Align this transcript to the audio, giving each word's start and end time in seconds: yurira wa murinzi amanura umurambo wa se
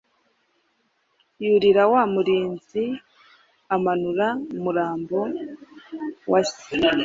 yurira 1.43 1.83
wa 1.93 2.03
murinzi 2.13 2.85
amanura 3.75 4.27
umurambo 4.55 5.19
wa 6.31 6.41
se 6.51 6.75